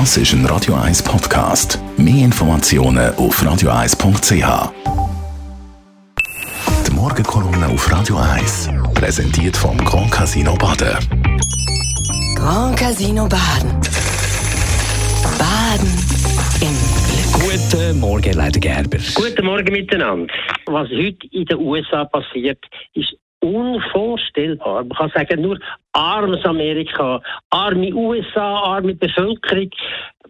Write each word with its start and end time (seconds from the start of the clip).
Das 0.00 0.16
ist 0.16 0.32
ein 0.32 0.44
Radio 0.46 0.74
1 0.74 1.04
Podcast. 1.04 1.78
Mehr 1.96 2.24
Informationen 2.24 3.14
auf 3.14 3.40
radio1.ch. 3.40 4.72
Die 6.84 6.90
Morgenkolumne 6.92 7.68
auf 7.68 7.92
Radio 7.92 8.16
1 8.16 8.70
präsentiert 8.92 9.56
vom 9.56 9.76
Grand 9.84 10.10
Casino 10.10 10.56
Baden. 10.56 10.98
Grand 12.34 12.76
Casino 12.76 13.28
Baden. 13.28 13.70
Baden 15.38 15.92
im 16.60 16.74
Glück. 17.06 17.70
Guten 17.70 18.00
Morgen, 18.00 18.32
Leiter 18.32 18.58
Gerber. 18.58 18.98
Guten 19.14 19.46
Morgen 19.46 19.72
miteinander. 19.72 20.34
Was 20.66 20.88
heute 20.88 21.24
in 21.30 21.44
den 21.44 21.58
USA 21.58 22.04
passiert, 22.04 22.58
ist 22.94 23.16
unvorstellbar. 23.44 24.84
Man 24.84 24.96
kann 24.96 25.12
sagen, 25.14 25.42
nur 25.42 25.58
armes 25.92 26.44
Amerika, 26.44 27.20
arme 27.50 27.92
USA, 27.94 28.60
arme 28.60 28.94
Bevölkerung. 28.94 29.70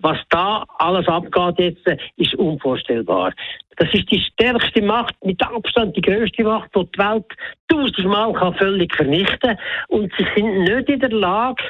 Was 0.00 0.18
da 0.28 0.64
alles 0.78 1.06
abgeht 1.08 1.58
jetzt, 1.86 2.02
ist 2.16 2.34
unvorstellbar. 2.34 3.32
Das 3.76 3.92
ist 3.92 4.10
die 4.10 4.20
stärkste 4.20 4.82
Macht, 4.82 5.14
mit 5.24 5.42
Abstand 5.42 5.96
die 5.96 6.00
größte 6.00 6.44
Macht, 6.44 6.70
die 6.74 6.84
die 6.84 6.98
Welt 6.98 7.26
tausendmal 7.68 8.54
völlig 8.58 8.94
vernichten 8.94 9.38
kann. 9.40 9.58
Und 9.88 10.12
sie 10.18 10.26
sind 10.34 10.64
nicht 10.64 10.88
in 10.88 11.00
der 11.00 11.10
Lage, 11.10 11.62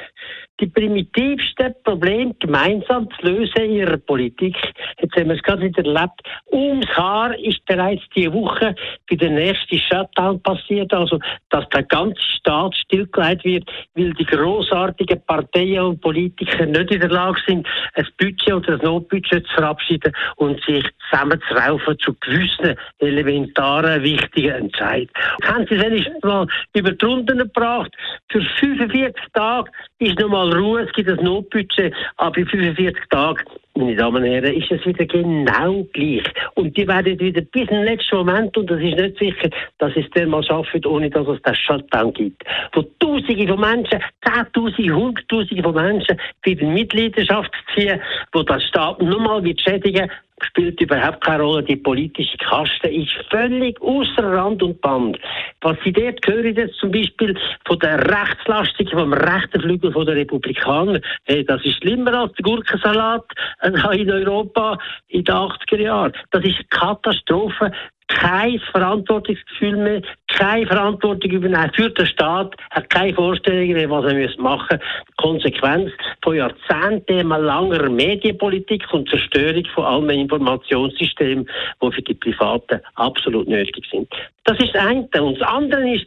die 0.60 0.66
primitivsten 0.66 1.74
Probleme 1.82 2.34
gemeinsam 2.38 3.08
zu 3.10 3.26
lösen 3.26 3.64
in 3.64 3.72
ihrer 3.72 3.96
Politik. 3.96 4.56
Jetzt 5.00 5.16
haben 5.16 5.28
wir 5.28 5.36
es 5.36 5.42
gerade 5.42 5.62
wieder 5.62 5.84
erlebt. 5.84 6.22
Ums 6.52 6.86
Haar 6.96 7.36
ist 7.38 7.64
bereits 7.66 8.02
diese 8.14 8.32
Woche 8.32 8.74
bei 9.10 9.16
der 9.16 9.30
nächsten 9.30 9.78
Shutdown 9.78 10.40
passiert, 10.42 10.92
also 10.92 11.18
dass 11.50 11.68
der 11.70 11.82
ganze 11.84 12.20
Staat 12.38 12.76
stillgelegt 12.76 13.44
wird, 13.44 13.70
weil 13.94 14.12
die 14.14 14.24
großartigen 14.26 15.20
Parteien 15.26 15.80
und 15.80 16.00
Politiker 16.00 16.66
nicht 16.66 16.90
in 16.90 17.00
der 17.00 17.10
Lage 17.10 17.40
sind, 17.46 17.66
ein 17.94 18.06
Budget 18.18 18.52
oder 18.52 18.74
ein 18.74 18.80
Notbudget 18.84 19.46
zu 19.46 19.54
verabschieden 19.54 20.12
und 20.36 20.62
sich 20.64 20.84
zusammenzuraufen 21.10 21.98
zu 21.98 22.14
gewissen 22.20 22.76
elementaren, 22.98 24.02
wichtigen 24.02 24.50
Entscheidungen. 24.50 25.10
Haben 25.44 25.66
Sie 25.68 25.80
wenigstens 25.80 26.22
mal 26.22 26.46
über 26.74 26.92
die 26.92 27.04
Runden 27.04 27.38
gebracht? 27.38 27.92
Für 28.30 28.40
45 28.40 29.14
Tage 29.32 29.70
ist 29.98 30.18
nochmal 30.18 30.43
Ruhe, 30.52 30.82
es 30.82 30.92
gibt 30.92 31.08
ein 31.08 31.24
Notbudget, 31.24 31.94
aber 32.16 32.38
in 32.38 32.46
45 32.46 33.04
Tagen 33.10 33.44
meine 33.76 33.96
Damen 33.96 34.22
und 34.22 34.30
Herren, 34.30 34.54
ist 34.54 34.70
es 34.70 34.86
wieder 34.86 35.04
genau 35.06 35.84
gleich. 35.92 36.22
Und 36.54 36.76
die 36.76 36.86
werden 36.86 37.18
wieder 37.18 37.40
bis 37.40 37.68
zum 37.68 37.82
letzten 37.82 38.16
Moment, 38.16 38.56
und 38.56 38.70
das 38.70 38.80
ist 38.80 38.96
nicht 38.96 39.18
sicher, 39.18 39.50
dass 39.78 39.92
es 39.96 40.06
dann 40.14 40.28
mal 40.28 40.44
schaffen, 40.44 40.84
ohne 40.86 41.10
dass 41.10 41.26
es 41.26 41.42
das 41.42 41.58
Shutdown 41.58 42.12
gibt. 42.12 42.42
Wo 42.72 42.82
Tausende 43.00 43.48
von 43.48 43.60
Menschen, 43.60 44.00
Zehntausende, 44.24 44.94
Hunderttausende 44.94 45.62
von 45.62 45.74
Menschen 45.74 46.20
wieder 46.42 46.66
Mitleidenschaft 46.66 47.50
ziehen, 47.74 48.00
wo 48.32 48.42
das 48.42 48.62
Staat 48.64 49.02
nochmal 49.02 49.42
wird 49.42 49.60
schädigen, 49.60 50.10
spielt 50.42 50.80
überhaupt 50.80 51.24
keine 51.24 51.42
Rolle. 51.42 51.62
Die 51.62 51.76
politische 51.76 52.36
Kaste 52.38 52.88
ist 52.88 53.12
völlig 53.30 53.80
außer 53.80 54.22
Rand 54.22 54.62
und 54.62 54.80
Band. 54.80 55.18
Was 55.60 55.76
Sie 55.84 55.92
dort 55.92 56.20
hören, 56.26 56.54
jetzt 56.54 56.78
zum 56.78 56.90
Beispiel 56.90 57.38
von 57.66 57.78
der 57.78 57.98
Rechtslastigen, 57.98 58.98
vom 58.98 59.12
rechten 59.12 59.60
Flügel 59.60 59.92
der 59.92 60.16
Republikaner, 60.16 61.00
hey, 61.24 61.44
das 61.44 61.64
ist 61.64 61.76
schlimmer 61.76 62.14
als 62.14 62.32
der 62.32 62.42
Gurkensalat 62.42 63.24
in 63.64 64.10
Europa 64.10 64.78
in 65.08 65.24
den 65.24 65.34
80er 65.34 65.80
Jahren. 65.80 66.12
Das 66.30 66.44
ist 66.44 66.70
Katastrophe 66.70 67.70
kein 68.08 68.60
Verantwortungsgefühl 68.70 69.76
mehr, 69.76 70.02
keine 70.28 70.66
Verantwortung 70.66 71.30
übernehmen 71.30 71.70
für 71.74 71.90
den 71.90 72.06
Staat, 72.06 72.54
hat 72.70 72.90
keine 72.90 73.14
Vorstellung 73.14 73.68
mehr, 73.68 73.88
was 73.90 74.04
er 74.04 74.42
machen 74.42 74.78
muss. 74.78 75.16
Konsequenz 75.16 75.90
von 76.22 76.36
Jahrzehnten 76.36 77.28
langer 77.28 77.88
Medienpolitik 77.88 78.84
und 78.92 79.08
Zerstörung 79.08 79.64
von 79.74 79.84
allen 79.84 80.20
Informationssystemen, 80.20 81.48
die 81.82 81.92
für 81.92 82.02
die 82.02 82.14
Privaten 82.14 82.80
absolut 82.94 83.48
nötig 83.48 83.86
sind. 83.90 84.08
Das 84.44 84.58
ist 84.58 84.74
das 84.74 84.84
eine. 84.86 85.08
Und 85.22 85.40
das 85.40 85.48
andere 85.48 85.94
ist, 85.94 86.06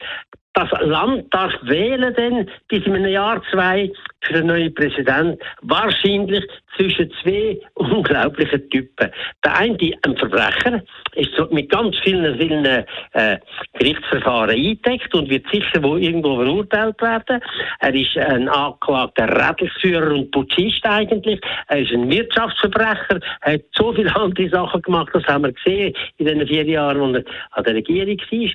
das 0.58 0.70
Land 0.82 1.32
darf 1.32 1.54
wählen 1.62 2.14
denn 2.16 2.50
bis 2.68 2.84
in 2.86 2.96
einem 2.96 3.12
Jahr, 3.12 3.42
zwei 3.52 3.92
für 4.22 4.34
einen 4.34 4.48
neuen 4.48 4.74
Präsident 4.74 5.40
wahrscheinlich 5.62 6.44
zwischen 6.76 7.12
zwei 7.22 7.60
unglaublichen 7.76 8.68
Typen. 8.72 9.12
Der 9.46 9.56
eine, 9.56 9.78
ein 10.02 10.18
Verbrecher, 10.18 10.82
ist 11.14 11.32
mit 11.52 11.70
ganz 11.70 11.96
vielen, 12.04 12.40
vielen 12.40 12.66
äh, 12.66 13.38
Gerichtsverfahren 13.74 14.50
eingedeckt 14.50 15.14
und 15.14 15.30
wird 15.30 15.46
sicher 15.52 15.82
wo 15.84 15.96
irgendwo 15.96 16.38
verurteilt 16.38 17.00
werden. 17.02 17.40
Er 17.80 17.94
ist 17.94 18.18
ein 18.18 18.50
angeklagter 18.50 19.28
Rädelsführer 19.30 20.12
und 20.12 20.32
Putschist 20.32 20.86
eigentlich. 20.86 21.40
Er 21.68 21.80
ist 21.80 21.92
ein 21.92 22.10
Wirtschaftsverbrecher. 22.10 23.20
Er 23.42 23.54
hat 23.54 23.62
so 23.76 23.94
viele 23.94 24.16
andere 24.16 24.50
Sachen 24.50 24.82
gemacht, 24.82 25.10
das 25.14 25.24
haben 25.26 25.44
wir 25.44 25.54
gesehen 25.54 25.94
in 26.18 26.26
den 26.26 26.48
vier 26.48 26.66
Jahren, 26.66 27.00
wo 27.00 27.14
er 27.14 27.24
an 27.52 27.64
der 27.64 27.76
Regierung 27.76 28.18
war. 28.18 28.50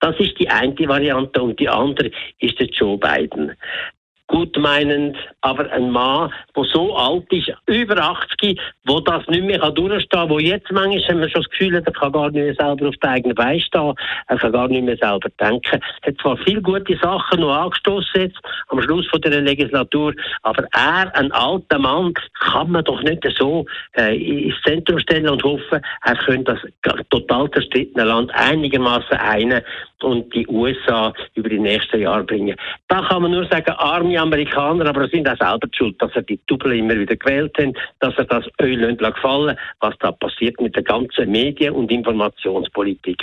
Das 0.00 0.18
ist 0.18 0.38
die 0.38 0.48
eine 0.48 0.74
Variante 0.88 1.42
und 1.42 1.58
die 1.58 1.68
andere 1.68 2.10
ist 2.38 2.58
der 2.58 2.66
Joe 2.66 2.98
Biden 2.98 3.52
gutmeinend, 4.28 5.16
aber 5.40 5.70
ein 5.70 5.90
Mann, 5.90 6.32
der 6.56 6.64
so 6.64 6.96
alt 6.96 7.32
ist, 7.32 7.52
über 7.66 7.96
80, 7.96 8.60
wo 8.84 9.00
das 9.00 9.26
nicht 9.28 9.44
mehr 9.44 9.70
durchstehen 9.70 10.08
kann, 10.10 10.30
wo 10.30 10.38
jetzt 10.38 10.70
manchmal 10.72 11.02
haben 11.08 11.20
wir 11.20 11.28
schon 11.28 11.42
das 11.42 11.50
Gefühl, 11.50 11.74
er 11.74 11.82
kann 11.82 12.12
gar 12.12 12.30
nicht 12.30 12.44
mehr 12.44 12.54
selber 12.54 12.88
auf 12.88 12.96
den 12.96 13.10
eigenen 13.10 13.34
Beinen 13.34 13.60
stehen, 13.60 13.94
er 14.26 14.38
kann 14.38 14.52
gar 14.52 14.68
nicht 14.68 14.82
mehr 14.82 14.96
selber 14.96 15.28
denken. 15.40 15.80
Er 16.02 16.08
hat 16.08 16.20
zwar 16.20 16.36
viele 16.38 16.62
gute 16.62 16.96
Sachen 16.98 17.40
noch 17.40 17.54
angestoßen 17.54 18.20
jetzt, 18.20 18.38
am 18.68 18.82
Schluss 18.82 19.06
von 19.08 19.20
der 19.20 19.40
Legislatur, 19.40 20.12
aber 20.42 20.64
er, 20.72 21.14
ein 21.16 21.30
alter 21.32 21.78
Mann, 21.78 22.14
kann 22.40 22.70
man 22.70 22.84
doch 22.84 23.02
nicht 23.02 23.26
so 23.38 23.64
äh, 23.96 24.16
ins 24.16 24.54
Zentrum 24.64 24.98
stellen 24.98 25.28
und 25.28 25.42
hoffen, 25.42 25.80
er 26.04 26.16
könnte 26.16 26.58
das 26.82 26.96
total 27.10 27.50
zerstrittene 27.50 28.04
Land 28.04 28.30
einigermaßen 28.34 29.16
einen 29.18 29.62
und 30.06 30.32
die 30.34 30.46
USA 30.46 31.12
über 31.34 31.48
die 31.48 31.58
nächsten 31.58 32.00
Jahre 32.00 32.24
bringen. 32.24 32.56
Da 32.88 33.02
kann 33.02 33.22
man 33.22 33.32
nur 33.32 33.44
sagen, 33.46 33.72
arme 33.72 34.18
Amerikaner, 34.18 34.86
aber 34.86 35.08
sind 35.08 35.28
auch 35.28 35.36
selber 35.36 35.68
schuld, 35.72 36.00
dass 36.00 36.12
er 36.14 36.22
die 36.22 36.38
Double 36.46 36.78
immer 36.78 36.96
wieder 36.96 37.16
gewählt 37.16 37.52
haben, 37.58 37.74
dass 38.00 38.14
er 38.16 38.24
das 38.24 38.44
Öl 38.60 38.96
gefallen 38.96 39.56
was 39.80 39.94
da 40.00 40.12
passiert 40.12 40.60
mit 40.60 40.74
der 40.76 40.82
ganzen 40.82 41.30
Medien- 41.30 41.74
und 41.74 41.90
Informationspolitik. 41.90 43.22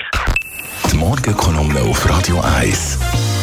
Die 0.91 0.97
Morgenkolumne 0.97 1.79
auf 1.81 2.09
Radio 2.09 2.41
1. 2.59 3.42